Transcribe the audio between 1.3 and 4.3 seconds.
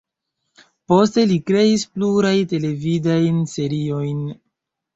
li kreis pluraj televidajn seriojn.